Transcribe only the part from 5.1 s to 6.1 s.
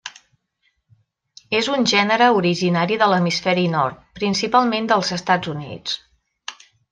Estats Units.